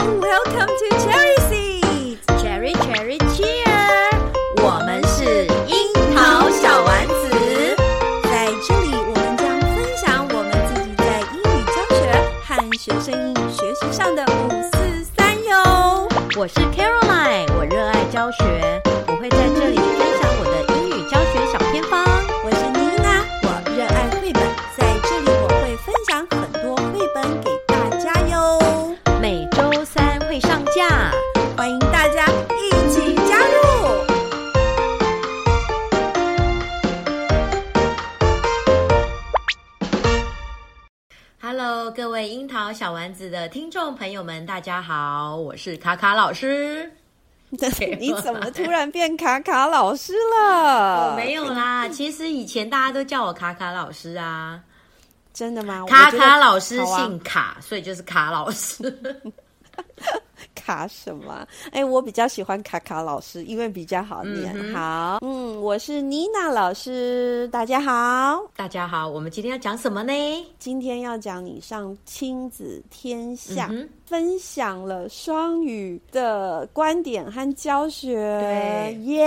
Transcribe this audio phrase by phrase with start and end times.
[0.00, 3.68] Welcome to Cherry Seeds, Cherry Cherry Cheer。
[4.62, 7.76] 我们是樱桃小丸子，
[8.24, 12.00] 在这里我们将分享我们自己在英语教学
[12.46, 12.48] 和
[12.78, 16.08] 学生英语学习上的五四三哟。
[16.34, 18.80] 我是 Caroline，我热爱教学，
[43.90, 46.88] 众朋友们，大家好，我是卡卡老师。
[47.98, 51.10] 你怎么突然变卡卡老师了？
[51.10, 54.60] 我没有啦，其实以前大家都叫我卡卡老师啊。
[55.34, 55.84] 真的吗？
[55.88, 58.96] 卡卡老师姓卡，啊、所以就是卡老师。
[60.60, 61.46] 卡什么？
[61.72, 64.52] 哎，我比较喜欢卡卡老师，因为比较好念。
[64.54, 69.08] 嗯、好，嗯，我是妮娜老师，大家好，大家好。
[69.08, 70.12] 我们今天要讲什么呢？
[70.58, 73.68] 今天要讲你上亲子天下。
[73.70, 79.22] 嗯分享了双语的观点和教学，对，耶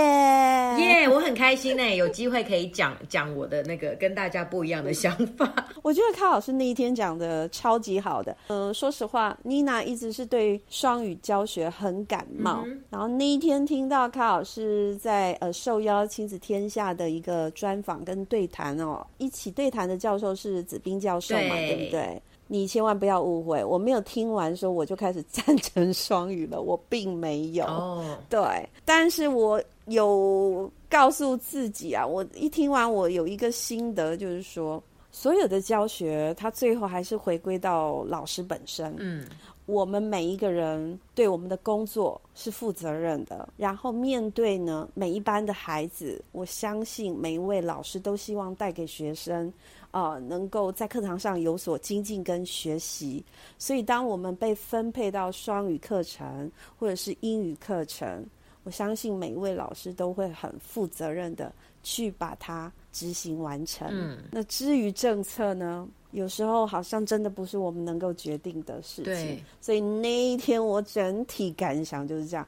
[0.78, 5.50] 耶，我很开心呢，有机会可以讲讲我的那个跟大家不一样的想法。
[5.80, 8.36] 我觉得卡老师那一天讲的超级好的。
[8.48, 12.62] 嗯、呃，说实话，妮娜一直是对双语教学很感冒。
[12.66, 22.22] 嗯、然后那一天听到卡老师在呃受邀亲子天下的一个专访跟对谈哦，一起对谈的教授是子彬教授嘛，对，对不对？
[22.46, 27.64] 你千万不要误会，我没有听完说我就开始赞成双语了，我并没有。
[27.64, 38.94] 哦，对，但是我有告诉自己啊，我一听完我有一个心得，就是说，所有的教学它最后还是回归到老师本身。
[38.98, 39.26] 嗯，
[39.64, 49.50] 我们每一个人对我们的工作是负责任的，然后面对呢每一班的孩子，我相信每一位老师都希望带给学生。
[49.94, 53.24] 啊、呃，能够在课堂上有所精进跟学习，
[53.58, 58.26] 所以当我们被分配到双语课程或者是英语课程，
[58.64, 61.52] 我相信每一位老师都会很负责任的
[61.84, 63.86] 去把它执行完成。
[63.88, 69.04] 嗯，那至于政策呢，有时候好像真的不是我们能够决定的事情。
[69.04, 72.44] 对，所以那一天我整体感想就是这样，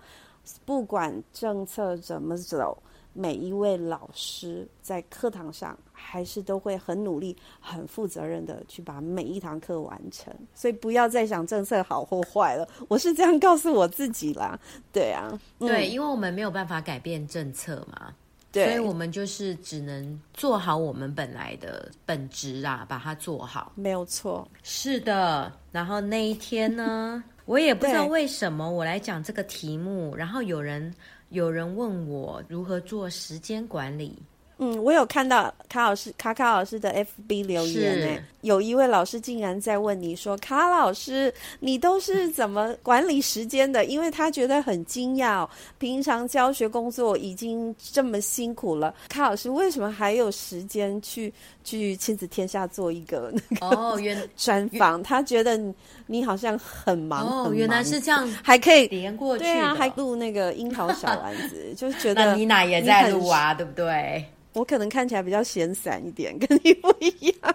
[0.65, 2.77] 不管政策怎么走。
[3.19, 12.69] 每一位老师在课堂上还是都会很努力、很负责任的去把每一堂课完成，所以不要再想政策好或坏了。
[12.89, 14.59] 我是这样告诉我自己啦。
[14.93, 18.13] 对啊，对，嗯、因为我们没有办法改变政策嘛，
[18.53, 23.73] 对，所以我们就是只能做好我们本来的本职啊，把它做好。
[23.75, 25.51] 没有错，是的。
[25.73, 30.95] 然后那一天呢，我也不知道为什么我来讲这个题目，然后有人。
[31.31, 34.17] 有人问我如何做时间管理。
[34.59, 36.91] 嗯，我有看到卡老师卡卡老师的
[37.29, 45.47] FB 留言呢，有一位老师竟然在问你说：“卡老师，你都是怎么管理时间的？”因为他觉得很惊讶，
[45.79, 51.31] 平常教学工作已经这么辛苦了，卡老师为什么还有时间去
[51.63, 55.03] 去亲子天下做一个那 个哦，原 专访？
[55.03, 55.61] 他觉得
[56.07, 64.25] 你好像很忙，哦，原来是这样，还可以连过去，对啊，还录那个樱桃小丸子， 就是觉得妮娜也在录啊，对不对？
[64.57, 67.55] 我可能看起来比较闲散一点， 跟你不一样。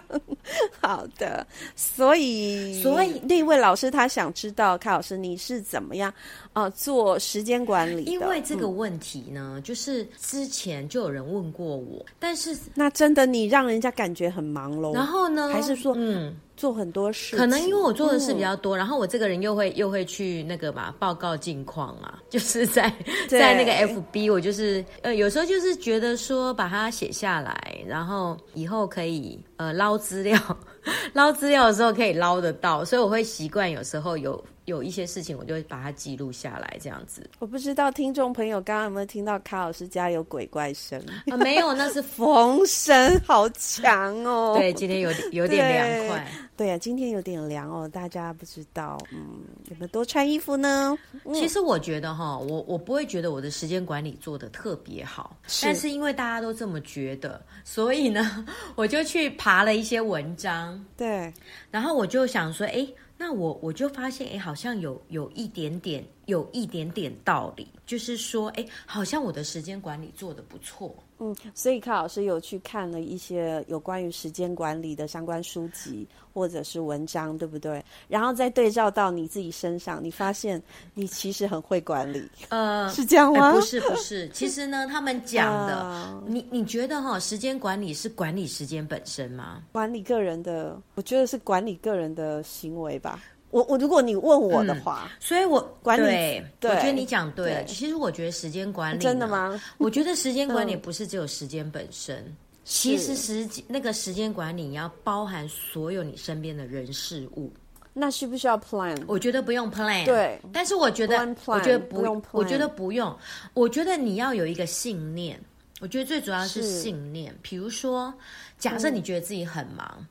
[0.80, 1.46] 好的，
[1.76, 6.12] 所以所以那位老师他想知道，卡老师你是怎么样
[6.51, 8.04] 啊、呃、做时间管理？
[8.04, 14.92] 因为这个问题呢，嗯、就是之前就有人问过我，但是那真的你让人家感觉很忙喽。
[14.92, 16.36] 然后呢，还是说嗯。
[16.54, 22.92] 做很多事，可能因为我做的事比较多，嗯、然后我这个人又会又会去那个嘛报告近况啊， 就是在
[23.26, 30.38] 在那个 FB，我就是呃有时候就是觉得说把它写下来，然后以后可以呃捞资料，
[31.12, 34.42] 捞资料的时候可以捞得到，所以我会习惯有时候有。
[34.66, 37.28] 有一些事情，我就会把它记录下来，这样子。
[37.40, 41.36] 我不知道听众朋友刚刚有没有听到卡老师家有鬼怪声 啊？
[41.36, 44.54] 没有，那是 风声，好强哦。
[44.56, 46.24] 对，今天有有点凉快。
[46.56, 47.88] 对呀、啊，今天有点凉哦。
[47.92, 50.96] 大家不知道，嗯，有没有多穿衣服呢？
[51.24, 60.82] 嗯、其实我觉得哈，我我不会觉得我的时间管理做的特别好，是但是因为大家都这么觉得，所以呢，我就去爬了一些文章。
[60.96, 61.32] 对，
[61.70, 62.88] 然后我就想说，哎。
[63.18, 70.92] 那我我就发现，哎，好像有有一点点，有一点点道理，就是说，哎，好像我的时间管理做得不错。
[71.22, 76.04] 嗯，所以柯老师有去看了一些有关于时间管理的相关书籍
[76.34, 77.84] 或者是文章，对不对？
[78.08, 80.60] 然后再对照到你自己身上，你发现
[80.94, 83.50] 你其实很会管理，呃，是这样吗？
[83.50, 84.28] 欸、不是，不是。
[84.34, 89.62] 其实呢，他们讲的，呃、你你觉得哈，时间管理是管理时间本身吗？
[89.70, 93.22] 管理个人的，我觉得是管理个人的行为吧。
[93.52, 97.62] 我我如果你问我的话，嗯、所以我管理对，对我觉得你讲对了。
[97.62, 99.60] 对其实我觉得时间管理真的吗？
[99.76, 107.52] 我觉得时间管理不是只有时间本身，嗯、其实时间那个时间管理你要包含所有你身边的人事物。
[107.92, 108.96] 那需不需要 plan？
[109.06, 110.06] 我觉得不用 plan。
[110.06, 113.14] 对，但是我觉得 plan, 我觉得不，不用 plan 我觉得不用。
[113.52, 115.38] 我觉得你要有一个信念。
[115.78, 117.36] 我觉得最主要是信念。
[117.42, 118.14] 比如说，
[118.56, 119.86] 假设你觉得自己很忙。
[119.98, 120.06] 嗯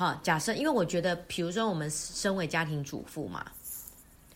[0.00, 3.44] 好，假设，因为我觉得，比如说我们身为家庭主妇嘛，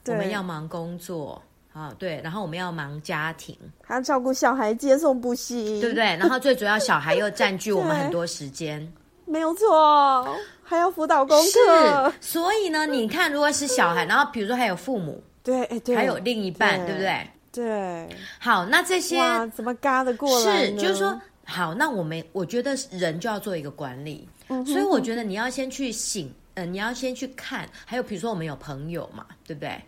[0.06, 1.40] 我们要忙工作
[1.72, 6.04] 啊，对，然后我们要忙家庭，还要照顾小孩、接送补习，对不对？
[6.16, 8.86] 然后最主要，小孩又占据我们很多 时间，
[9.24, 12.12] 没有错，还要辅导功课。
[12.20, 17.30] 是，所以呢，你看，如果是小孩，然后比如说还有父母，对，对，还有另一半，对，对不对？
[17.50, 18.16] 对。
[18.38, 19.16] 好，那这些
[19.54, 20.66] 怎么嘎得过来？
[20.66, 24.28] 是，就是说，好，那我们我觉得人就要做一个管理。
[24.46, 29.80] 所以我觉得你要先去醒，呃，你要先去看，还有比如说我们有朋友嘛，对不对？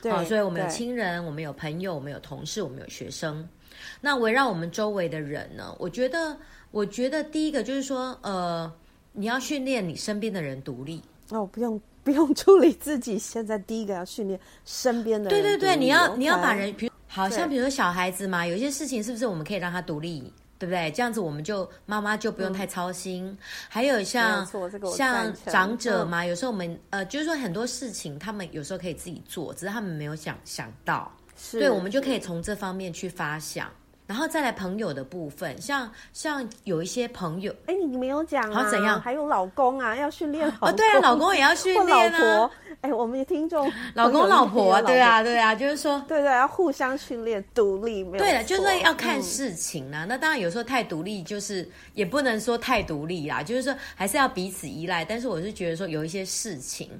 [0.00, 0.12] 对。
[0.12, 3.48] 好，所以我们有亲人，我们有朋友，我们有同事，我们有学生。
[4.00, 5.74] 那围绕我们周围的人呢？
[5.78, 6.36] 我觉得，
[6.70, 8.72] 我觉得第一个就是说，呃，
[9.12, 11.02] 你要训练你身边的人独立。
[11.30, 15.42] 哦，不用不用处理自己，现在第一个要训练身边的人。
[15.42, 20.32] 对对对，你要你要把人，比如好像比如说小孩子嘛，有些事情是不是我们可以让他独立？
[20.58, 20.90] 对不对？
[20.92, 23.26] 这样子我们就妈妈就不用太操心。
[23.26, 31.12] 嗯、还有像、这个、像长者嘛，嗯、有时候我们呃，就是说很多事情他们有时候可以自己做，只是他们没有想想到。
[31.36, 33.68] 是对，我们就可以从这方面去发想。
[34.06, 38.62] 然后再来朋友的部分，像像有一些朋友，哎，你没有讲啊？
[38.62, 39.00] 好怎样？
[39.00, 40.68] 还有老公啊，要训练老公。
[40.68, 42.50] 哦，对啊，老公也要训练啊。
[42.82, 48.22] 哎，我们的听众， 老公老婆，对啊，对啊，就是说，对对，要互相训练，独立没有。
[48.22, 50.04] 对了，就是要看事情啦。
[50.04, 55.02] 那当然有时候太独立，就是也不能说太独立啦，就是说还是要彼此依赖。
[55.02, 56.90] 但是我是觉得说有一些事情，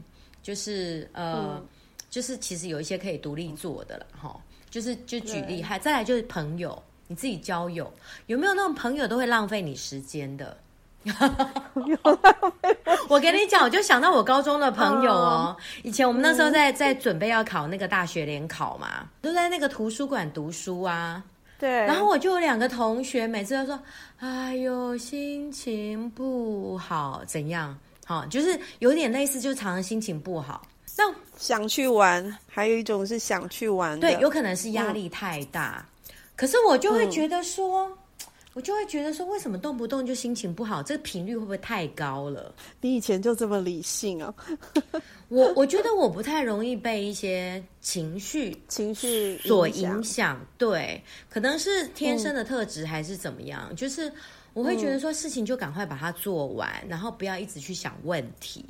[0.42, 1.62] 就是呃，
[2.08, 4.34] 就是其实有一些可以独立做的了哈。
[4.70, 6.82] 就是就举例，还再来就是朋友。
[7.06, 7.92] 你自己交友
[8.26, 10.56] 有没有那种朋友都会浪费你时间的？
[13.08, 15.54] 我跟你讲，我就想到我高中的朋友哦。
[15.82, 21.22] 以前我们那时候在在准备要考那个大学联考嘛，都在那个图书馆读书啊。
[21.58, 21.70] 对。
[21.70, 23.78] 然后我就有两个同学，每次都说
[24.20, 30.62] ：“哎呦，心情不好，怎样？”好，就是有点类似，就常常心情不好。
[30.96, 31.04] 那
[31.36, 35.84] 想去玩，还有一种是想去玩，对，有可能是压力太大。
[36.36, 37.96] 可是我就会觉得说，嗯、
[38.54, 40.82] 我就会觉得说，为什么动不动就心情不好？
[40.82, 42.52] 这个频率会不会太高了？
[42.80, 44.34] 你以前就这么理性啊？
[45.28, 50.44] 我我觉得我不太容易被一些情绪情绪所影响。
[50.58, 51.00] 对，
[51.30, 53.68] 可能是天生的特质还是怎么样？
[53.70, 54.12] 嗯、就是
[54.54, 58.64] 我会觉得说，事情就赶快把它做完，嗯、然后不要一直去想问题。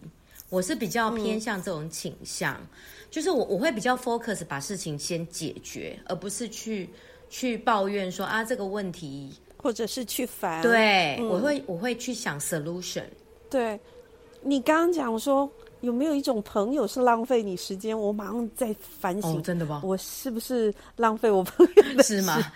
[0.50, 2.68] 我是比较偏向这种倾向，嗯、
[3.10, 6.90] 就是我我会比较 focus 把事情先解决，而不是去。
[7.28, 13.04] 去抱怨说啊，这个问题，或者是去烦，对、嗯、我会我会去想 solution。
[13.50, 13.78] 对，
[14.42, 15.50] 你刚刚讲说
[15.80, 17.98] 有没有一种朋友是浪费你时间？
[17.98, 19.80] 我马上在反省，哦、真的吗？
[19.84, 22.22] 我是不是浪费我朋友的时间？
[22.22, 22.52] 是吗？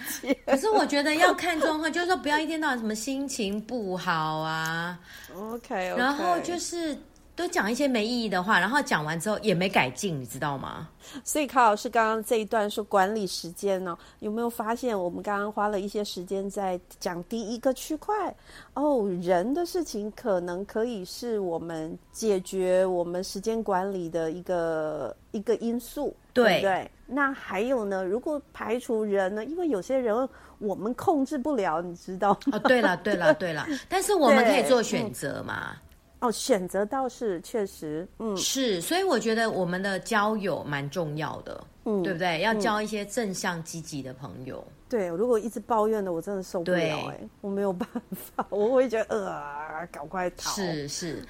[0.47, 4.99] 可是我觉得要看状况，就是说不要一天到晚什么心情不好啊。
[5.37, 5.97] OK，, okay.
[5.97, 6.97] 然后就是。
[7.39, 10.89] 都讲一些没意义的话，然后讲完之后也没改进，你知道吗？
[11.23, 18.35] 所以卡老师刚刚这一段说管理时间呢、哦，有没有发现我们刚刚花了一些时间在讲第一个区块？
[18.75, 26.91] 哦，人的事情可能可以是我们解决我们时间管理的一个一个因素，对，对不对？
[27.07, 28.03] 那还有呢？
[28.05, 29.45] 如果排除人呢？
[29.45, 30.29] 因为有些人
[30.59, 32.53] 我们控制不了，你知道吗？
[32.55, 35.77] 哦，对了，对了，对了，但是我们可以 做选择嘛。
[36.21, 42.41] 哦，选择倒是确实，嗯，是，所以我觉得我们的交友蛮重要的，嗯，对不对？
[42.41, 44.65] 要交一些正向积极的朋友。
[44.89, 50.51] 对，如果一直抱怨的，我真的受不了，哎，我没有办法， 我会觉得呃，赶快逃。
[50.51, 51.23] 是是，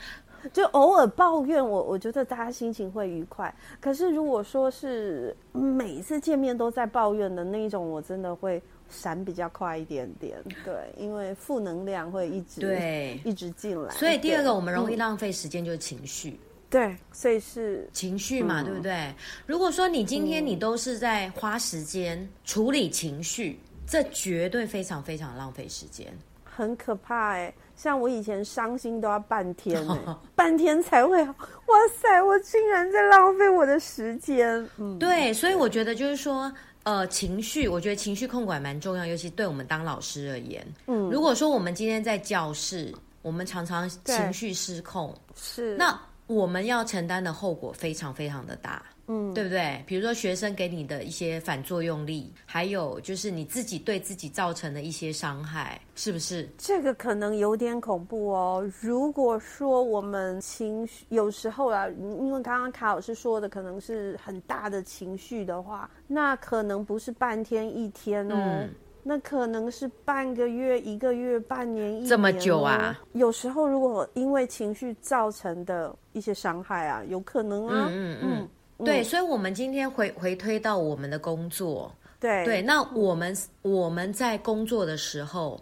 [0.52, 3.54] 就偶尔抱怨，我我觉得大家心情会愉快。
[3.80, 8.62] 可是如果说是每一次见面都在抱怨的那一种，我真的会。
[8.90, 13.90] 闪比较快一点点，对，因为负能量会一直对一直进来。
[13.94, 16.38] 所以第二个我们容易浪费时间就是情绪，
[16.70, 19.14] 对，所以是情绪嘛，嗯、对不对？
[19.46, 26.06] 如果说你今天你都是在花时间处理情绪，嗯、这绝对非常非常浪费时间。
[26.44, 27.52] 很可怕哎。
[27.76, 31.32] 像我以前伤心都要半天呢， 半天才会好。
[31.66, 34.68] 哇塞，我竟然在浪费我的时间。
[34.78, 36.52] 嗯，对，所以我觉得就是说，
[36.88, 40.66] 呃，情绪，我觉得情绪控管蛮重要，尤其对我们当老师而言。
[40.86, 48.82] 嗯，如果说我们今天在教室，我们常常情绪失控，是那我们要承担的后果非常非常的大。
[49.08, 49.82] 嗯，对不对？
[49.86, 56.48] 比如说学生给你的一些反作用力，还有就是你自己对自己造成的一些伤害，是不是？
[56.58, 58.70] 这个可能有点恐怖哦。
[58.80, 68.70] 如果说我们情绪有时候啊，因为刚刚卡老师说的可能是很大的情绪的话，那可能不是半天一天哦，嗯、
[69.02, 73.00] 那可能是半个月、一个月、半年、一年、哦、这么久啊。
[73.14, 78.18] 有时候如果因为情绪造成的一些伤害啊，有可能啊，嗯嗯。
[78.20, 78.48] 嗯嗯
[78.84, 85.60] 对，所以，我们今天回回推到我们的工作，对对，那我们我们在工作的时候，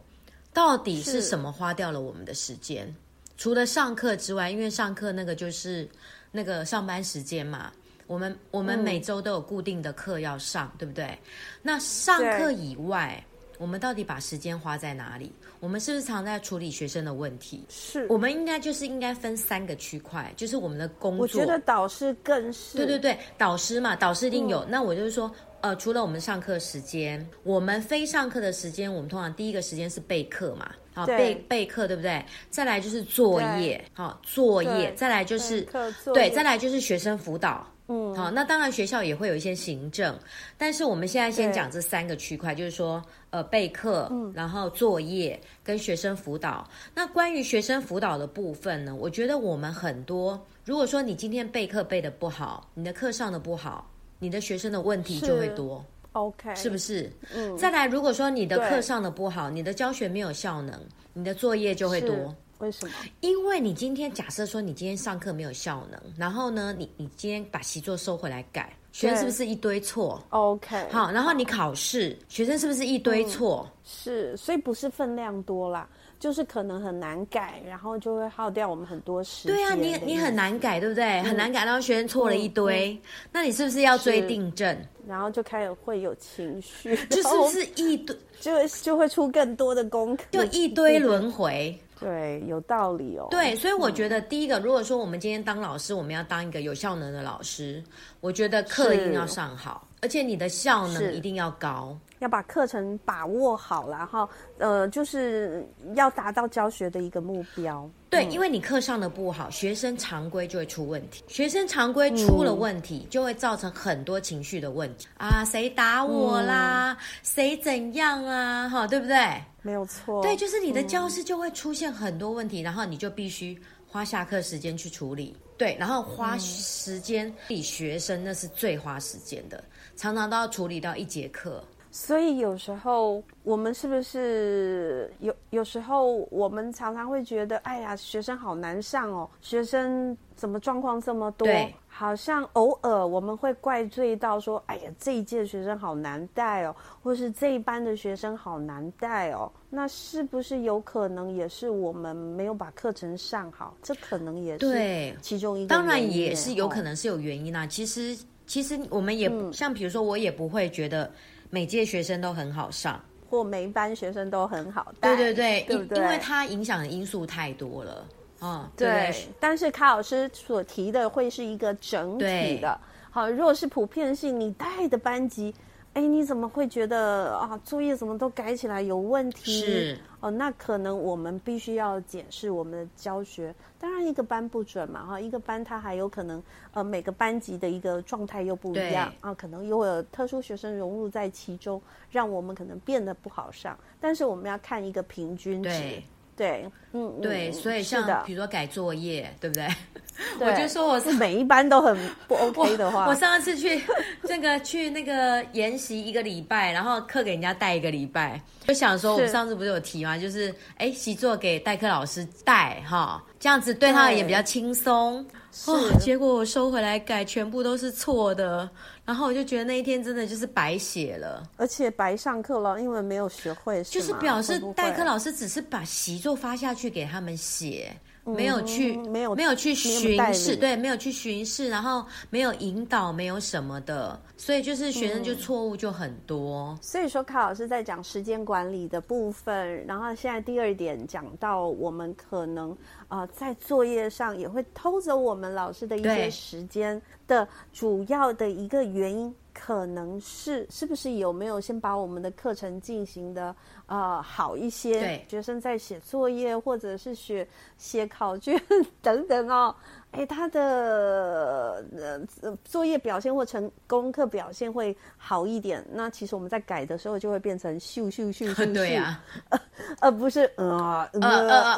[0.53, 2.95] 到底是什么花掉了我们的时间？
[3.37, 5.89] 除了上课之外，因为上课那个就是
[6.31, 7.73] 那个上班时间嘛，
[8.07, 11.19] 我们我们每周都有固定的课要上，嗯、对不对？
[11.63, 13.25] 那上课以外。
[13.59, 15.33] 我们到底把时间花在哪里？
[15.61, 17.65] 我们是不是常在处理学生的问题？
[17.69, 21.23] 是，我们应该就是应该分三个区块，就是我们的工作。
[21.23, 22.77] 我觉得导师更是。
[22.77, 24.61] 对对对，导师嘛，导师一定有。
[24.61, 32.25] 嗯、那我就是说，呃，除了我们上课时间，我们非上课的时间，我们通常第一个时间是备课嘛，好备备课，对不对？
[32.51, 35.67] 再来就是作业，好作业，再来就是
[36.13, 37.67] 对，再来就是学生辅导。
[37.88, 40.19] 嗯，好，那当然学校也会有一些行政，
[40.59, 43.00] 但是我们现在先讲这三个区块，就是说，
[43.31, 46.69] 呃，备课，嗯，然后作业跟学生辅导。
[46.95, 53.88] 那关于学生辅导的部分呢，我觉得我们很多，如果说你今天备课备的不好，你的课上的不好，
[54.19, 57.09] 你的学生的问题就会多，OK，是不是？
[57.35, 60.76] 嗯，再来，如果说你的课上的不好，你的教学没有效能，
[61.12, 62.35] 你的作业就会多。
[62.59, 62.93] 为什么？
[63.21, 73.69] 因为你今天假设说你今天上课没有效能，然后呢，你你今天把习作收回来改，学生是不是一堆错？OK，好，然后你考试，学生是不是一堆错？
[73.69, 75.87] 嗯，是，所以不是分量多啦，
[76.19, 79.55] 就是可能很难改，然后就会耗掉我们很多时间。
[79.55, 81.05] 对啊，你你很难改，对不对？
[81.21, 83.01] 嗯，很难改，然后学生错了一堆，嗯，
[83.33, 84.77] 那你是不是要追订正？
[85.07, 91.79] 然后就开始会有情绪，就 是不是一堆， 就就会出更多的功课，就一堆轮回。
[91.99, 93.29] 对，有道理哦。
[93.31, 97.83] 对，所以我觉得第一个，如果说我们今天当老师，我们要当一个有效能的老师，
[98.21, 107.89] 我觉得课一定要上好，而且你的效能一定要高，要把课程把握好，然后呃，就是要达到教学的一个目标。
[108.09, 111.23] 对，因为你课上的不好，学生常规就会出问题。
[111.27, 116.97] 学生常规出了问题，就会造成很多情绪的问题啊，谁打我啦？
[117.23, 118.69] 谁怎样啊？
[118.69, 119.43] 哈，对不对？
[119.63, 120.23] 没有错。
[120.23, 125.37] 对，就是你的教室就会出现很多问题，然后你就必须花下课时间去处理。
[125.59, 129.63] 对，然后花时间理学生，那是最花时间的，
[129.97, 131.63] 常常都要处理到一节课。
[131.97, 141.49] 所以有时候我们是不是有有时候我们常常会觉得，哎呀，学生好难上哦，学生怎么状况这么多？
[141.49, 149.50] 对，好像偶尔我们会怪罪到说，哎呀，这一届学生好难带哦，或是这一班的学生好难带哦。
[149.71, 153.75] 那是不是有可能也是我们没有把课程上好？
[153.83, 155.75] 这可能也是其中一个。
[155.75, 157.65] 当然也是有可能是有原因啦。
[157.65, 158.15] 哦、其实
[158.47, 161.11] 其实我们也、嗯、像比如说，我也不会觉得。
[161.50, 163.00] 每届学生都很好上，
[163.31, 165.99] 或每一班学生都很好带，对对对，对不对？
[165.99, 168.07] 因为它影响的因素太多了，
[168.41, 169.29] 嗯，对，对，对。
[169.41, 172.79] 但是卡老师所提的会是一个整体的，
[173.11, 175.55] 好，如果是普遍性，你带的班级。
[175.97, 177.59] 哎，你怎么会觉得啊？
[177.65, 179.65] 作业怎么都改起来有问题？
[179.65, 183.55] 是哦，那可能我们必须要检视我们的教学。
[183.79, 186.43] 当然，一个班不准嘛，哈，一个班它还有可能，
[186.75, 193.75] 呃，每个班级的一个状态又不一样啊，可能又会有特殊学生融入在其中，让我们可能变得不好上。
[193.99, 196.03] 但是我们要看一个平均值。
[196.37, 199.66] 对对，嗯，对，所以像比如说改作业，对不对？
[200.40, 203.83] 我就说我是每一班都很不 OK 的话，我，我上一次去
[204.23, 210.19] 那个去那个研习一个礼拜，然后课给人家带一个礼拜，就想说我们上次不是有提吗？
[210.19, 215.25] 就是哎，习作给代课老师带哈，这样子对他也比较轻松。
[215.53, 218.69] 是，结果我收回来改，全部都是错的。
[219.07, 223.83] 然后我就觉得那一天真的就是白写了，而且白上课了，因为没有学会。
[223.85, 236.71] 就是表示代课老师只是把习作发下去给他们写，没有去，没有没有去巡视，对，没有去巡视，然后没有引导，没有什么的，所以就是学生就错误就很多。
[236.71, 242.73] 嗯、所以说，卡老师在讲时间管理的部分，然后现在第二点讲到我们可能
[243.09, 249.33] 啊、呃、在作业上也会偷走我们老师的一些时间的主要的一个原因。
[249.59, 255.01] 可能是是不是有没有先把我们的课程进行的呃好一些？
[255.01, 257.49] 对，学生在写作业或者是写
[257.79, 258.61] 写考卷
[259.01, 259.75] 等等哦。
[260.17, 269.21] 哎，他的呃作业表现或成功课表现会好一点，那其实我们在改的时候就会变成咻咻咻咻咻， 对呀、
[269.51, 269.61] 啊，
[270.01, 271.75] 而不是呃呃呃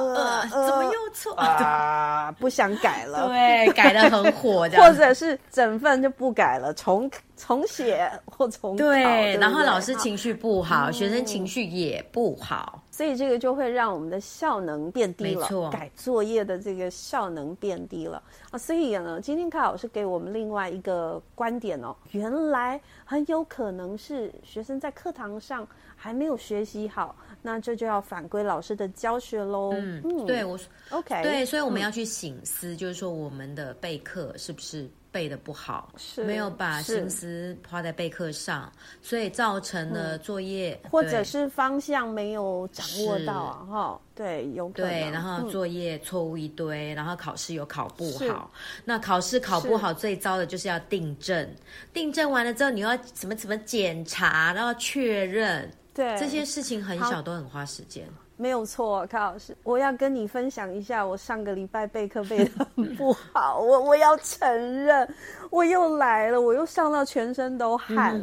[0.52, 2.30] 呃，怎么又错啊？
[2.38, 12.80] 不想改了， 对，改的很火， 或者是整份就不改了，重重写或重考，对，对对然后老师情绪不好，嗯、学生情绪也不好。
[12.98, 18.58] 所以这个就会让我们的效能变低了，没错，改作业的这个效能变低了啊。
[18.58, 25.64] 所以呢，今天卡老师给我们另外一个观点哦，原来很有可能是学生在课堂上
[25.94, 29.70] 还没有学习好，那这就要反归老师的教学喽。
[29.74, 30.58] 嗯，嗯对我
[30.90, 34.90] OK，对，所以我们要去醒思，嗯、就是说我们的备课是不是？
[35.10, 38.70] 背的不好，是没有把心思花在备课上，
[39.02, 48.50] 所以造成了作业、嗯、或者是方向没有掌握到啊，哈，对，有可能，对，然后作业错误一堆，嗯、然后考试又考不好，
[48.84, 51.48] 那考试考不好，最糟的就是要订正，
[51.92, 58.06] 订正完了之后，你要怎么怎么检查，然后确认，对，这些事情很小都很花时间。
[58.38, 64.48] 没有错，卡老师，我要跟你分享一下，我上个礼拜备课备的很不好，我我要承
[64.84, 65.12] 认，
[65.50, 68.18] 我又来了，我又上到全身都汗。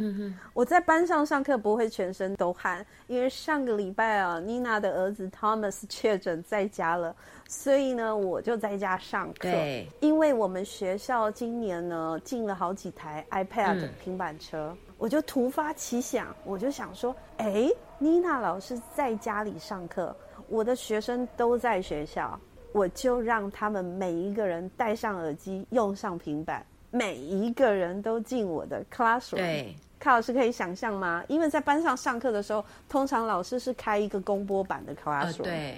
[0.54, 7.14] 我在班上上课不会全身都汗，因为上个礼拜啊，妮娜的儿子 Thomas 确诊在家了，
[7.50, 9.52] 所以呢，我就在家上课。
[9.52, 14.74] 对，因为我们学校今年呢进了好几台 iPad、嗯、平板车。
[14.98, 20.16] 我就突发奇想，我就想说，哎，妮娜老师在家里上课，
[20.50, 22.40] 我的学生都在学校，
[22.72, 29.38] 我就让他们每一个人戴上耳机，用上平板，每一个人都进我的 classroom。
[29.38, 31.24] 对，卡老师可以想象吗？
[31.28, 35.44] 因为在班上上课的时候，通常老师是开一个公播版的 classroom。
[35.44, 35.78] 呃，对。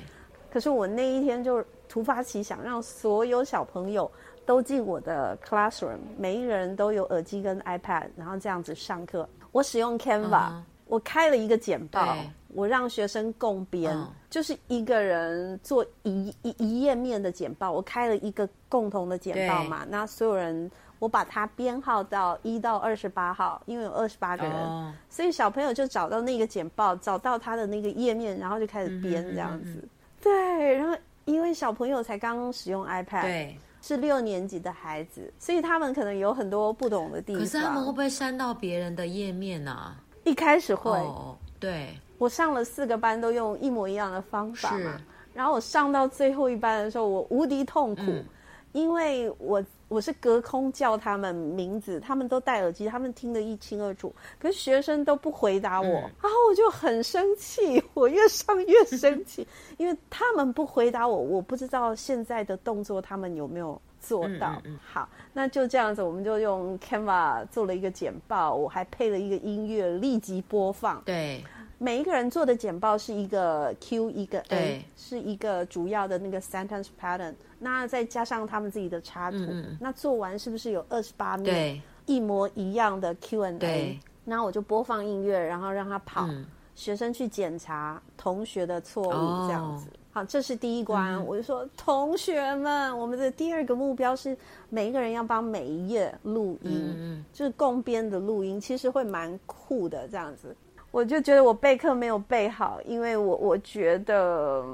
[0.52, 4.10] 可是我那一天就突发奇想，让所有小朋友。
[4.48, 9.28] 都进我的 classroom，每一个人都有耳机跟 iPad，然后这样子上课。
[9.52, 10.62] 我使用 Canva，、uh huh.
[10.88, 12.18] 我开了一个简报，
[12.50, 14.06] 我让学生共编，uh.
[14.30, 17.72] 就是一个人做一一一页面的简报。
[17.72, 20.70] 我开了一个共同的简报嘛，那所有人
[21.00, 24.92] 我把它编号到一到二十八号，因为有二十八个人，uh.
[25.10, 29.84] 所以小朋友就找到那个简报，找到他的那个页面，然后就开始编这样子。
[29.84, 30.24] Uh.
[30.24, 33.22] 对，然后因为小朋友才刚刚使用 iPad。
[33.22, 33.58] 对。
[33.80, 37.42] 是六年级的孩子，所以他们可能有很多不懂的地方。
[37.42, 40.04] 可是他们会不会删到别人的页面呢、啊？
[40.28, 40.92] 一开始会。
[40.92, 41.88] Oh, 对，
[42.18, 44.98] 我上了四个班，都用一模一样的方法嘛。
[44.98, 48.26] 是然后我上到最后一班的时候，我无敌痛苦，嗯、
[48.74, 49.64] 因为我。
[49.90, 54.14] 我是隔空叫他们名字，他们都戴耳机，他们听得一清二楚。
[54.38, 64.54] 可是学生都不回答我，嗯、然后我就很生气， 我越上越生气，因为他们不回答我，我不知道现在的动作他们有没有做到。
[64.54, 71.02] 嗯嗯嗯好，那就这样子，我们就用 Canva 做了一个简报，我还配了一个音乐，立即播放。
[71.06, 71.44] 对。
[71.80, 77.36] 每一个人做的简报是一个 Q 一个 A，是一个主要的那个 sentence pattern。
[77.60, 84.00] 那再加上他们自己的插图，嗯、那做完是不是有二十八面对一模一样的 Q and A？
[84.26, 89.88] 那我就播放音乐，然后让他跑，嗯、学生去检查同学的错误，这样子。
[89.88, 91.14] 哦、好，这是第一关。
[91.14, 94.36] 嗯、我就说，同学们，我们的第二个目标是
[94.68, 100.56] 每一个人要帮每一页录音，嗯、就是共编的录音，其实会蛮酷的，这样子。
[100.90, 104.66] 我就觉得我备课没有备好，因为我我觉得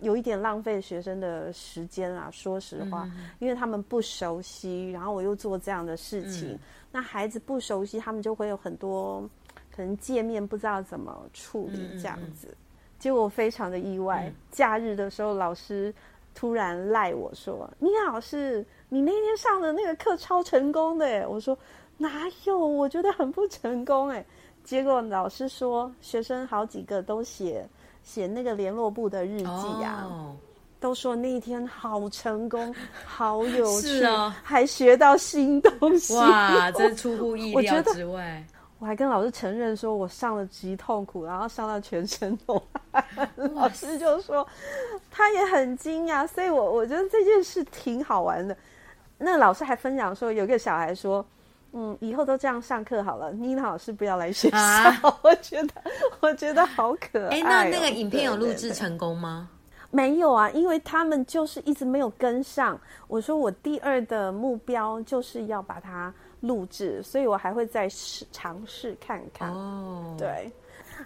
[0.00, 2.28] 有一点浪费学生的时间啊。
[2.30, 6.58] 说实话，嗯、因为他们不熟悉，然后我又做这样的事情，嗯、
[6.92, 9.26] 那孩子不熟悉，他们就会有很多
[9.74, 12.54] 可能界面不知道怎么处理这样子。
[13.00, 15.92] 结果我非常的意外，嗯、假日的时候老师
[16.34, 21.58] 突然赖我说：“你好，老师，你那天上的那个课超成功的。”哎，我说
[21.96, 22.58] 哪有？
[22.58, 24.24] 我觉得很不成功哎。
[24.62, 27.66] 结果老师说，学生好几个都写
[28.04, 30.36] 写那个联络部的日记啊，oh.
[30.78, 32.72] 都说那一天好成功，
[33.04, 36.14] 好有趣，哦、还学到新东西。
[36.14, 38.44] 哇，真出乎意料 之外。
[38.80, 43.04] 我还跟老师承认说我上了极痛苦，然后上到全身都汗。
[43.54, 44.44] 老师就说
[45.10, 48.56] 他也很惊讶，所以我我觉得这件事挺好玩的。
[49.18, 51.22] 那老师还分享说，有个小孩说，
[51.72, 54.56] 嗯，以后都这样上课好了，妮娜老师不要来学校。
[54.56, 55.74] 啊、 我觉得
[56.20, 57.28] 我觉得好可爱、哦。
[57.32, 59.50] 哎，那那个影片有录制成功吗？
[59.90, 62.80] 没有啊，因为他们就是一直没有跟上。
[63.08, 69.50] 我说我第二的目标就是要把它录制，所以我还会再试尝试看看。
[69.50, 70.48] 哦，对，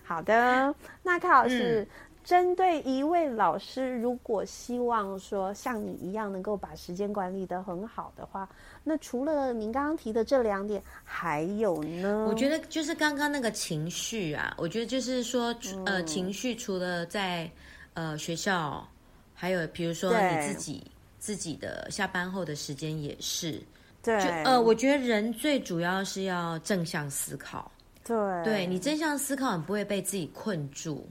[0.03, 0.75] 好的。
[1.03, 1.89] 那卡老师，嗯、
[2.23, 8.47] 针对一位老师，如果希望说像你一样能够把时间管理得很好的话，
[8.83, 12.27] 那除了您刚刚提的这两点，还有呢？
[12.29, 17.51] 我觉得就是刚刚那个情绪啊，我觉得就是说，嗯、呃，情绪除了在。
[17.95, 18.87] 呃，学校
[19.35, 20.85] 还有比如说你自己
[21.19, 23.61] 自己的下班后的时间也是，
[24.03, 27.71] 对，呃，我觉得人最主要是要正向思考，
[28.05, 31.09] 对，对你正向思考，你不会被自己困住，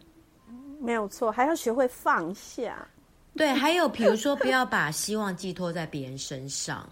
[0.79, 2.87] 没有错，还要学会放下，
[3.35, 6.87] 对，还有比如说不要把希望寄托在别人身上，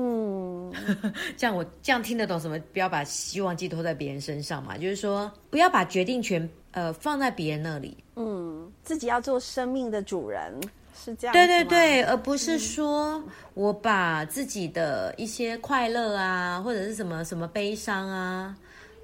[0.00, 0.72] 嗯，
[1.36, 2.58] 这样我这样听得懂什么？
[2.72, 6.48] 不要把希望寄托在别人身上嘛，就是说不要把决定权。
[6.72, 10.54] 呃，放在别人那里，嗯，自己要做生命的主人，
[10.94, 11.32] 是这样。
[11.32, 13.20] 对对对，而不是说
[13.54, 18.56] 我把自己的一些快乐啊，嗯、或者是什么什么悲伤啊，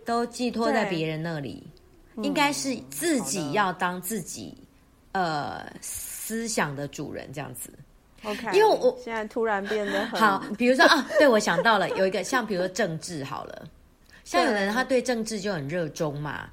[0.05, 1.67] 都寄托在别人那里。
[2.23, 4.57] 应该是自己要当自己，
[5.11, 7.69] 嗯、呃，思想的主人，这样子。
[8.27, 13.63] OK，因为我现在突然变得很好，比如说啊，对，我想到了有一个，像比如说政治好了，
[14.25, 16.49] 像有的人他对政治就很热衷嘛。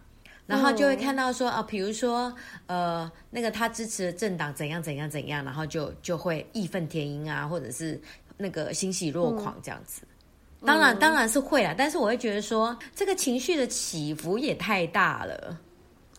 [0.45, 2.31] 然后就会看到说啊，比如说
[2.67, 7.97] 呃，那个他支持的政党怎样怎样怎样，然后就就会义愤填膺啊，或者是
[8.35, 10.01] 那个欣喜若狂这样子。
[10.59, 15.57] 嗯、当然当然是会啊，但是我会觉得说这个情绪的起伏也太大了。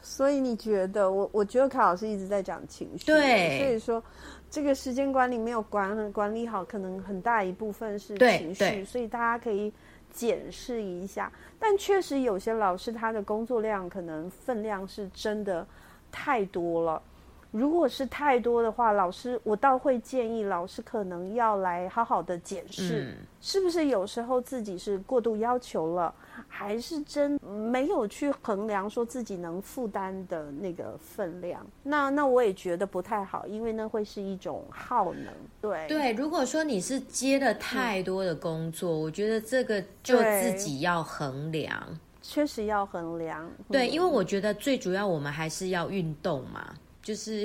[0.01, 4.03] 所以你觉得我我觉得卡老师一直在讲情绪，对，所以说
[4.55, 9.73] 这个时间管理没有管管理好，可能很大一部分是情绪，所以大家可以。
[10.14, 15.67] 检视一下，但确实有些老师他的工作量可能分量是真的
[16.12, 17.03] 太多了。
[17.55, 26.12] 如果是太多的话，老师我倒会建议老师可能要来好好的检视，嗯、是不是有时候自己是过度要求了。
[26.49, 35.33] 还是真没有去衡量说自己能负担的那个分量，那那我也觉得不太好，因为那会是一种耗能。
[35.61, 41.81] 对对，如果说你是接了太多的工作，嗯、我觉得这个就自己要衡量，
[42.21, 43.49] 确实要衡量。
[43.71, 46.75] 对，嗯、因为我觉得最主要我们还是要运动嘛。
[47.05, 47.43] 就是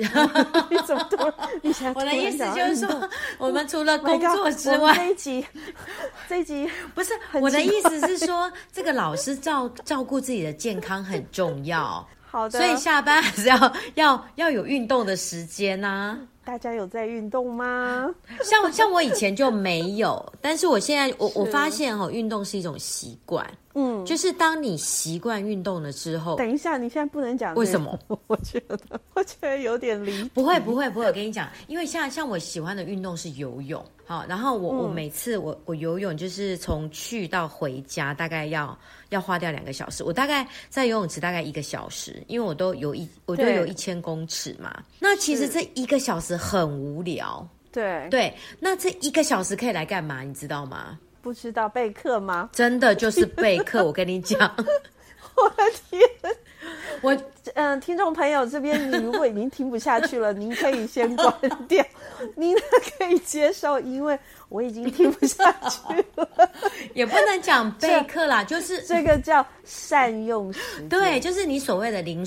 [0.70, 1.34] 你 怎么突然？
[1.62, 5.46] 你想 我的意思就是说，我们除了工作之外，这一集
[6.28, 12.04] 这一集不是我的意思是说，这个老师照照顾自己的健康很重要。
[12.30, 16.18] 好的，所以下班还是要要要有运动的时间呐、啊。
[16.42, 18.08] 大家有在运动吗？
[18.42, 23.46] 像像我以前就没有，但是我现在我我发现哦，运动是一种习惯。
[23.74, 27.96] 嗯，就是当你习惯运动了之后，等一下，你现在不能讲为什么？
[28.26, 28.78] 我觉得
[29.14, 30.24] 我觉得有点离。
[30.30, 38.76] 不会不会不会，我跟你讲，因为像像我喜欢的运动是游泳，好，然后我、嗯、我每次我我游泳就是从去到回家大概要
[39.10, 44.82] 要花掉两个小时，我大概在游泳池大概一个小时，因为我都有一我都有一千公尺嘛。
[44.98, 50.22] 那其实这一个小时很无聊，对对，那这一个小时可以来干嘛？
[50.22, 50.98] 你知道吗？
[51.22, 52.48] 不知道备课吗？
[52.52, 54.38] 真的就是备课， 我跟你讲，
[55.36, 56.00] 我的天！
[57.02, 57.14] 我
[57.54, 61.32] 嗯、呃，听众朋友这边，你如果已经听不下去了，您可以先关
[61.66, 61.84] 掉，
[62.36, 62.56] 您
[62.98, 64.18] 可以接受，因为。
[64.50, 66.28] 我已经听不下去了，
[66.92, 70.88] 也不能讲备课啦，就是 这个叫善用时间。
[70.88, 72.26] 对，就是你所谓的零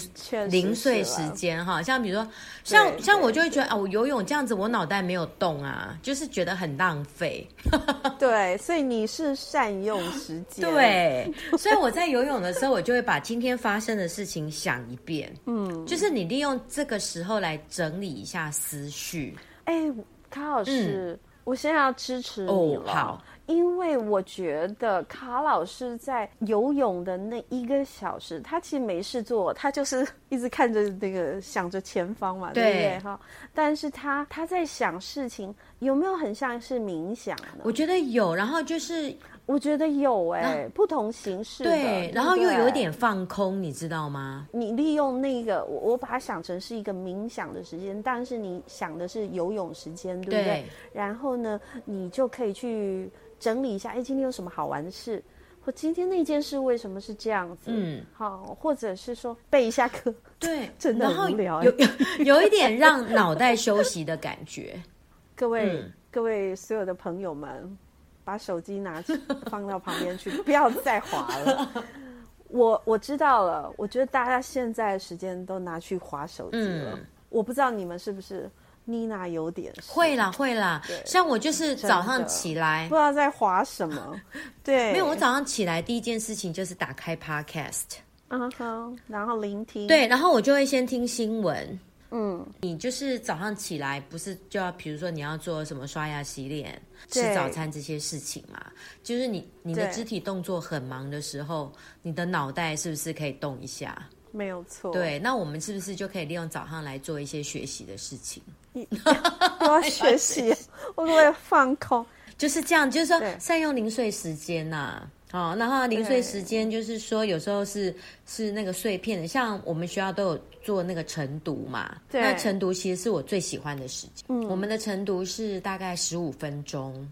[0.49, 2.31] 零碎时间哈，像比如说，
[2.63, 7.45] 像像我就会觉得啊，我游泳这样子，我脑袋没有动啊，就是觉得很浪费。
[8.17, 10.63] 对，所以你是善用时间。
[10.63, 15.29] 对，所以我在游泳的时候，我就会把今天发生的事情想一遍。
[15.45, 19.35] 嗯，就是你利用这个时候来整理一下思绪。
[19.65, 19.91] 哎，
[20.29, 21.17] 卡老师。
[21.21, 22.47] 嗯我现在要支持你
[22.77, 32.99] 了，哦、好，因为我觉得卡老师在游泳的那一个小时，他其实没事做，他就是 一直看着那个想着前方嘛，对，对不对？
[32.99, 33.19] 哈，
[33.53, 37.63] 但是他他在想事情，有没有很像是冥想呢？
[37.63, 39.13] 我觉得有，然后就是。
[39.45, 44.47] 我觉得有哎、欸，不同形式的，对，然后又有点放空，你知道吗？
[44.51, 50.43] 你利用那个，我我把它想成是一个冥想的时间，但是你想的是游泳时间，对不对？
[50.43, 55.21] 对，然后呢，你就可以去整理一下，哎，今天有什么好玩的事，
[55.65, 57.63] 我今天那件事为什么是这样子？
[57.65, 61.87] 嗯，好，或者是说背一下课，对， 真的很无聊，有有
[62.25, 64.81] 有一点让脑袋休息的感觉。
[65.35, 67.77] 各位、嗯、各位所有的朋友们，
[68.23, 71.85] 把手机拿去放到旁边去， 不要再滑了。
[72.49, 76.93] 我我知道了，我觉得大家现在的时间都拿去滑手机了。
[76.93, 78.49] 嗯、我不知道你们是不是。
[78.85, 84.21] 妮娜有点会啦会啦，像我就是早上起来不知道在滑什么，
[84.61, 91.79] 对，没有，我早上起来第一件事情就是打开 Podcast，嗯哼，然后聆听，对，然后我就会先听新闻，
[92.15, 98.63] 嗯，你就是早上起来不是就要比如说你要做什么刷牙洗脸、吃早餐这些事情嘛，
[99.01, 101.73] 就是你你的肢体动作很忙的时候，
[102.03, 103.97] 你的脑袋是不是可以动一下？
[104.31, 108.43] 没有错，对，那我们是不是就可以利用早上来做一些学习的事情？
[108.73, 110.55] 我要学习，
[110.95, 112.05] 我可不可以放空？
[112.37, 115.09] 就是这样，就是说善用零碎时间呐、啊。
[115.33, 117.91] 好，然后零碎时间就是说，有时候是
[118.27, 121.95] 是那个碎片的，像我们学校都有做那个晨读嘛。
[122.11, 124.23] 对，那晨读其实是我最喜欢的时间。
[124.27, 127.11] 嗯，我们的晨读是大概十五分钟。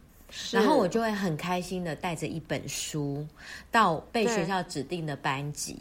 [0.51, 3.25] 然后我就会很开心的带着一本书
[3.69, 5.75] 到被学校指定的班级，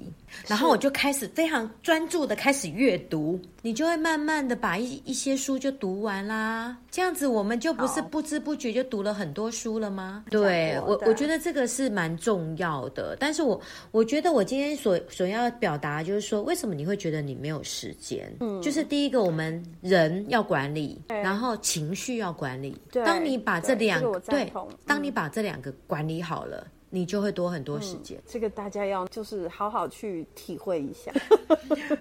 [0.46, 6.76] 然后我就开始非常专注的开始阅读，你就会慢慢的把一一些书就读完啦。
[6.90, 10.24] 这样子我们就不是不知不觉就读了很多书了吗？
[10.30, 13.16] 对，我我觉得这个是蛮重要的。
[13.20, 13.60] 但是我
[13.92, 18.32] 我觉得我今天所所要表达就是说，为什么你会觉得你没有时间？
[18.40, 22.76] 嗯，就是第一个我们人要管理，然后情绪要管理。
[22.90, 24.39] 对，当你把这两个对。
[24.44, 24.52] 对，
[24.86, 28.18] 当你把这两个管理好了，嗯、你就会多很多时间。
[28.18, 31.12] 嗯、这个大家要就是好好去体会一下。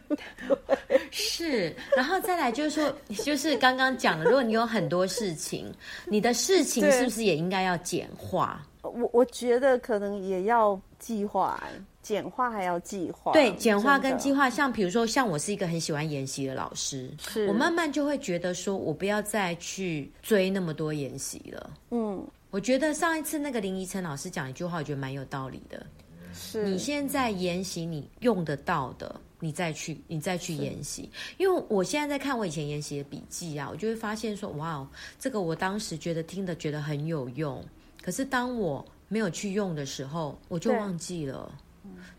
[1.12, 5.72] 是，然后再来就是说， 就是刚刚讲的，如果你有很多事情，
[6.06, 8.62] 你的事情是不是也应该要简化？
[8.82, 11.62] 我我觉得可能也要计划，
[12.10, 13.32] 简化还要计划。
[13.34, 21.70] 对，简化跟计划，像比如说，像我是一个很喜欢研习的老师，是我慢慢就会觉得说，我不要再去追那么多研习了。
[21.92, 22.26] 嗯。
[22.50, 25.86] 我觉得上一次那个林怡晨老师讲一句话，我觉得蛮有道理的。
[26.34, 31.08] 是你现在研习你用得到的，你再去你再去研习。
[31.38, 34.88] 因为我现在在看我以前研习的笔记啊，我就会发现说，哇哦，
[35.20, 37.64] 这个我当时觉得听的觉得很有用，
[38.02, 41.52] 可是当我没有去用的时候，我就忘记了。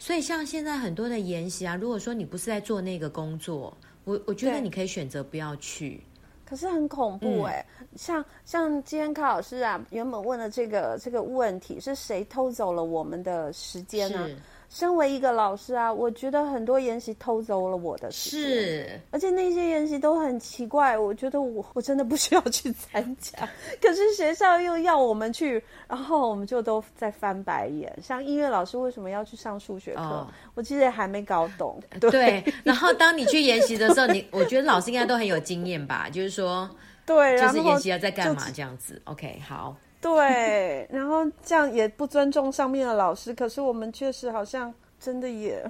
[0.00, 6.02] 所以像现在很多的研习啊，如果说你不是在做那个工作，我我觉得你可以选择不要去。
[6.46, 14.26] 可是很恐怖哎、欸，嗯、像像今天柯老师啊，原本问的这个这个问题是谁偷走了我们的时间呢？
[14.70, 23.36] 身为一个老师啊，我觉得很多研习偷走了我的时间，是，而且那些研习都很奇怪，我觉得我我真的不需要去参加，
[23.82, 27.92] 可是学校又要我们去，然后我们就都在翻白眼。
[28.00, 30.02] 像音乐老师为什么要去上数学课？
[30.02, 31.82] 哦、我其实也还没搞懂。
[32.00, 36.08] 对，对，然后当你去研习的时候，你 我觉得老师应该都很有经验吧？
[36.08, 36.70] 就是说，
[37.04, 39.74] 对，就是研习要在干嘛这样子？OK，好。
[40.00, 45.62] 对，然后这样也不尊重上面的老师，可是我们确实好像真的也，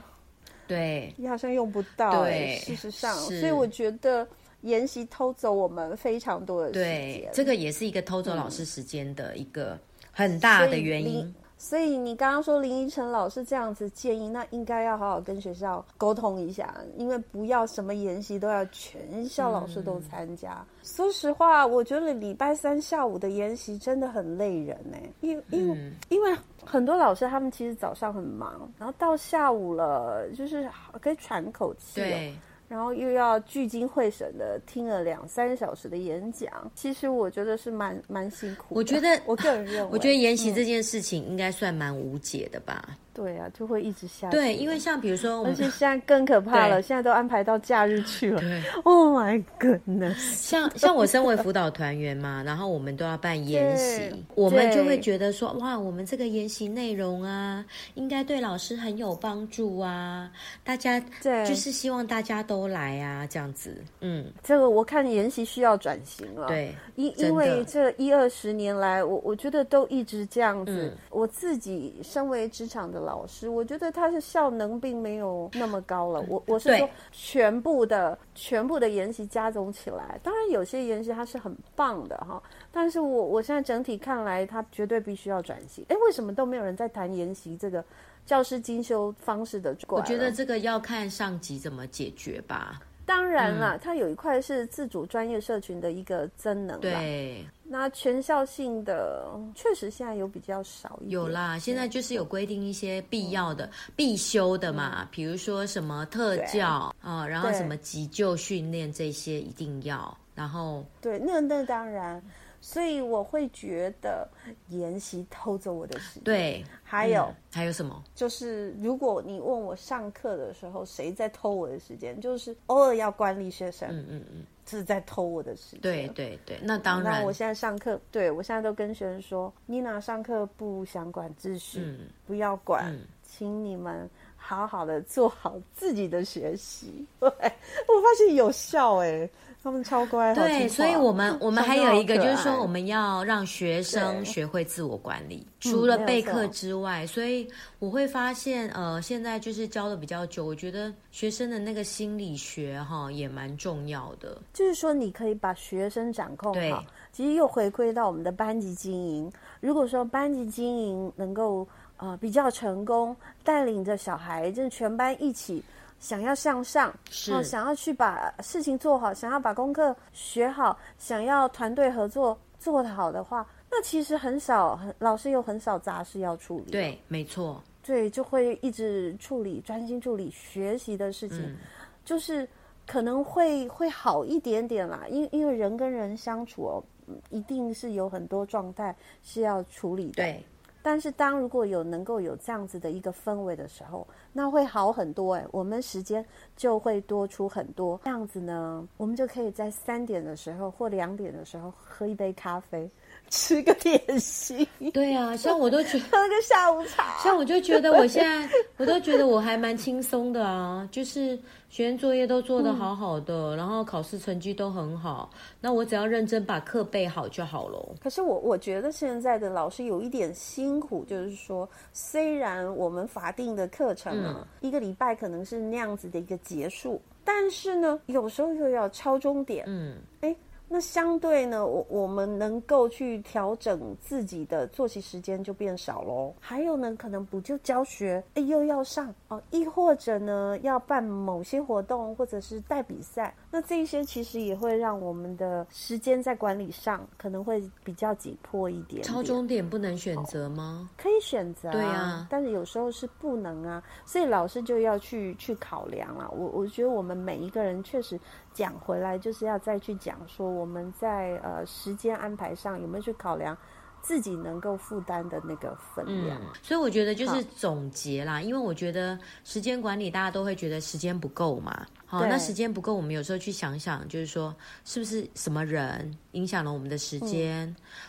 [0.68, 2.22] 对，也好像用不到。
[2.22, 4.26] 对，事实上，所以我觉得
[4.60, 6.82] 研习偷走我们非常多的时间。
[6.82, 9.76] 对，这个也是一个偷走老师时间的一个
[10.12, 11.34] 很大的原因。
[11.62, 20.54] 所以你刚刚说林依晨老师这样子建议，那应该要好好跟学校沟通一下，因为不要什么研习都要全校老师都参加。
[20.54, 30.66] 嗯、说实话，我觉得礼拜三下午的研习真的很累人呢，因为因因为很多老师他们其实早上很忙，然后到下午了就是
[30.98, 32.00] 可以喘口气。
[32.00, 32.34] 对。
[32.70, 38.78] 然后又要聚精会神的听了两三小时的演讲，其实我觉得是蛮蛮辛苦的。
[38.78, 42.96] 我觉得，我个人认为，我觉得研习这件事情应该算蛮无解的吧。
[43.12, 44.30] 对啊，就会一直下。
[44.30, 48.40] 对，因为像比如说，而且现在更可怕了，现在都安排到假日去了。
[48.40, 50.14] 对， Oh my goodness！
[50.34, 60.30] 像像我身为辅导团员嘛，然后我们都要办研习，我们就会觉得说，哇，我们这个研习内容啊，应该对老师很有帮助啊，
[60.64, 63.76] 大家对，就是希望大家都来啊，这样子。
[64.00, 66.48] 嗯，这个我看研习需要转型了。
[66.48, 70.96] 对，因因为这一二十年来，我我觉得都一直这样子。
[71.10, 76.24] 我自己身为职场的老老师，我觉得他的效能并没有那么高了。
[76.28, 85.84] 我我是说，全部的全部的研习加总起来，当然有些研习它是很棒的哈，但是我我现在整体看来，他绝对必须要转型。
[85.88, 87.84] 哎，为什么都没有人在谈研习这个
[88.24, 89.76] 教师精修方式的？
[89.88, 92.80] 我觉得这个要看上级怎么解决吧。
[93.10, 96.78] 当然啦，嗯、它有一块是自主专业社群的一个增能。
[96.78, 101.10] 对，那全校性的确实现在有比较少一点。
[101.10, 110.16] 有啦，现在就是有规定一些必要的、嗯、必修的嘛，比如说什么特教啊、呃，然后什么急救训练这些一定要。
[110.32, 112.22] 然后，对，那那当然。
[112.60, 114.28] 所以我会觉得
[114.68, 116.24] 研习偷走我的时间。
[116.24, 118.04] 对，还有、嗯、还有什么？
[118.14, 125.80] 就是如果你问我上课的时候谁在偷我的时间，就是偶尔要管理学生，嗯嗯嗯，这是在偷我的时间。
[125.80, 127.20] 对对对，那当然。
[127.20, 137.06] 那我现在上课，对我现在都跟学生说，妮娜上课不想管秩序，嗯、不要管，嗯、请你们好好的做好自己的学习。
[137.18, 139.28] 对， 我发现有效哎。
[139.62, 147.46] 他们超乖，对，所以我们我们还有一个就是说，我们要让学生学会自我管理，除了备课之外，所以
[147.78, 154.38] 我会发现，呃，现在就是教的比较久，我觉得学生的那个心理学哈也蛮重要的。
[154.54, 159.30] 就是说，你可以把学生掌控好，其实又回归到我们的班级经营。
[159.60, 161.68] 如果说班级经营能够
[161.98, 165.62] 呃比较成功，带领着小孩，就是全班一起。
[166.00, 176.72] 想要向上，是、哦、想要去把事情做好，想要把功课学好，想要团队合作做得好的话，那其实很少，很老师有很少杂事要处理。
[176.72, 177.62] 对，没错。
[177.82, 181.56] 对，就会一直处理，专心处理学习的事情，嗯、
[182.04, 182.48] 就是
[182.86, 185.04] 可能会会好一点点啦。
[185.08, 186.84] 因为因为人跟人相处哦，
[187.28, 190.22] 一定是有很多状态是要处理的。
[190.22, 190.44] 对。
[190.82, 196.24] 但是，当如果有能够有这样子的一个氛围的时候，那会好很多哎，我们时间
[196.56, 198.00] 就会多出很多。
[198.04, 202.90] 这样子呢，我们就可以在三点的时候或两点的时候喝一杯咖啡。
[203.28, 211.38] 吃个点心，对啊，像我都觉得 喝个下午茶，像我就觉得我现在 我都觉得我还蛮轻松的啊，就是
[211.70, 215.30] 学生作业都做得好好的，嗯、然后考试成绩都很好，
[215.60, 217.94] 那我只要认真把课备好就好了。
[218.02, 230.36] 可是我我觉得现在的老师有一点辛苦，就是说，虽然我们法定的课程啊，嗯、一个礼拜可能是那样子的一个结束，但是呢，有时候又要敲钟点，嗯，哎。
[230.72, 236.32] 那相对呢，我我们能够去调整自己的作息时间就变少喽。
[236.38, 243.34] 还有呢，可能补救教学，哎，又要上哦，亦或者呢，要办某些活动，或者是带比赛。
[243.50, 249.02] 那这一些其实也会让我们的时间在管理上可能会比较紧迫一点点。
[249.02, 250.88] 敲钟点不能选择吗？
[250.96, 256.30] 可以选择啊，对啊，但是有时候是不能啊，所以老师就要去去考量啊。
[256.30, 258.16] 我我觉得我们每一个人确实
[258.52, 263.56] 讲回来就是要再去讲说我们在呃时间安排上有没有去考量。
[264.02, 268.40] 自己能够负担的那个分量，嗯，所以我觉得就是总结啦。
[268.40, 271.86] 因为我觉得时间管理，大家都会觉得时间不够嘛。
[272.06, 277.68] 好，那时间不够，我们有时候去想想，就是说是不是什么人影响了我们的时间？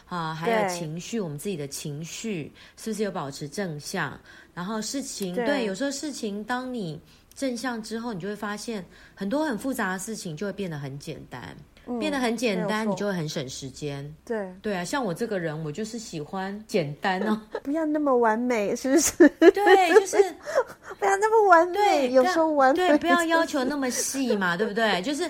[0.10, 4.18] 嗯、啊，还有情绪，我们自己的情绪是不是有保持正向？
[4.54, 6.98] 然后事情，对，对，有时候事情当你
[7.42, 11.42] 正向之后，你就会发现很多很复杂的事情就会变得很简单。
[12.00, 14.16] 变得很简单，嗯、你就会很省时间。
[14.24, 19.28] 对对啊，像我这个人，我就是喜欢简单哦， 不要那么完美，是不是？
[19.50, 20.18] 对，就是
[21.00, 21.74] 不要那么完美。
[21.74, 25.02] 对，有时候完美，对，不要要求那么细嘛，对不对？
[25.02, 25.28] 就是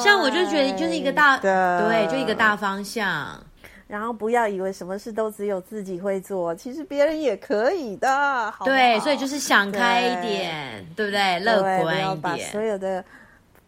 [0.00, 3.44] 像我就觉得就是一个大，对，就一个大方向。
[3.92, 8.08] 然后不要以为什么事都只有自己会做，其实别人也可以的。
[8.50, 11.38] 好好对，所以就是想开一点，对，对不对？
[11.40, 13.04] 乐观一点，所有的。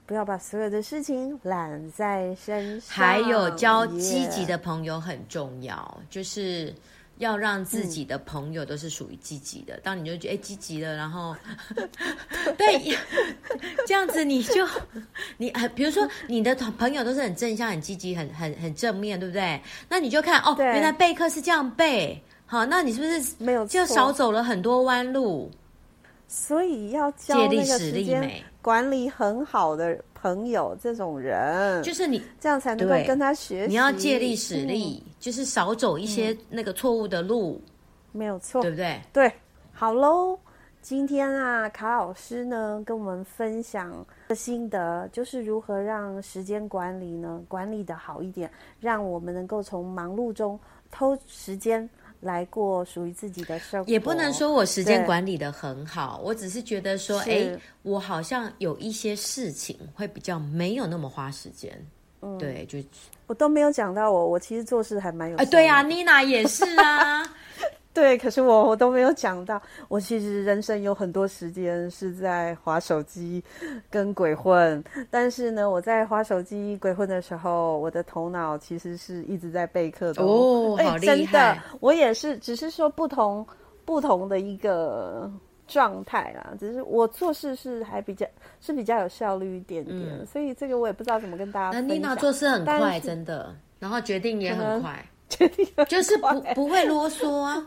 [0.06, 2.94] 不要把所有的事情揽在身上。
[2.94, 6.74] 还有交积极的朋友很重要就是
[7.16, 9.76] 要让自己的朋友都是属于积极的。
[9.76, 11.34] 嗯、当你就觉得哎积极了，然后
[12.58, 12.94] 对，
[13.86, 14.66] 这样子你就
[15.36, 19.60] 你很，比如说 你的朋友都是很正向、很积极、很很很正面，对不对？
[19.88, 25.50] 那你就看哦，原来备课是这样备，好，那你是不是没有就少走了很多弯路？
[26.26, 33.68] 所以要交那个时间管理很好的朋友，这种人就是你，这样才能够跟他学习。
[33.68, 39.00] 你要借力使力，嗯、就是少走一些那个错误的路，嗯、没有错，对不对？
[39.12, 39.32] 对，
[39.72, 40.38] 好喽。
[40.84, 51.88] 今天啊，卡老师呢跟我们分享的心得，就是如何让时间管理呢管理的好一点，让我们能够从忙碌中偷时间。
[52.20, 61.70] 来过属于自己的生活，也不能说我时间管理的很好，我只是觉得说，哎，我好像有一些事情会比较没有那么花时间。
[62.22, 62.78] 嗯，对，就
[63.26, 65.36] 我都没有讲到我，我其实做事还蛮有。
[65.36, 67.22] 哎、呃，对啊，妮娜也是啊，
[67.94, 73.42] 对，可是我我都没有讲到，我其实人生有很多时间是在滑手机
[73.88, 74.82] 跟鬼混，
[75.12, 81.16] 但是呢，我在滑手机鬼混的时候，我的头脑其实是一直在备课的哦，好厉害！
[81.16, 83.46] 真的，我也是，只是说不同
[83.84, 85.30] 不同的一个
[85.68, 88.26] 状态啦，只是我做事是还比较
[88.60, 91.78] 是比较有效率一点点，嗯、所以这个我也不知道怎么跟大家。
[91.78, 97.64] 那妮娜做事很快，真的，然后决定也很快，决定就是不不会啰嗦啊。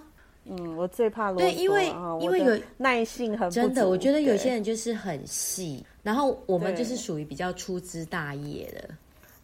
[0.50, 1.44] 嗯，我最怕啰嗦。
[1.44, 1.92] 对，因为
[2.22, 8.90] 因为有耐性很真的，我觉得有些人就是很细，然后我们就是属于比较粗枝大叶的，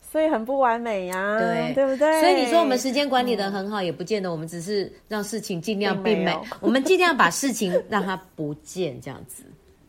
[0.02, 2.22] 所以很不完美呀，对对不对？
[2.22, 9.44] 所以你说我们时间管理的很好，也不见得我们只是让事情尽量变美， 我们尽量把事情让它不见这样子。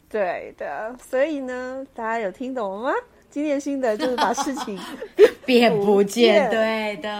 [0.08, 2.92] 对的，所以呢，大家有听懂了吗？
[3.34, 4.78] 今天新的 就是把事情
[5.44, 7.10] 变不见对的。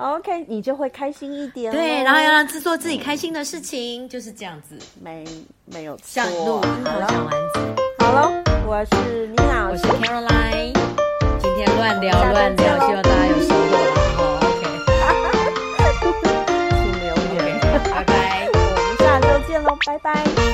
[0.00, 4.78] Ok 你就会开心一点对然后要让自做自己开心的事情就是这样子。
[5.02, 5.24] 没
[5.64, 7.82] 没有像鹿樱桃小丸子。
[7.98, 10.72] 好了我是你好我是 caroline
[11.40, 13.76] 今天乱聊乱聊希望大家有收获。
[14.16, 16.34] 好 ok 哈哈哈哈哈
[17.02, 17.60] 留言
[17.92, 18.48] 拜拜。
[18.52, 20.45] 我们下周见喽拜拜。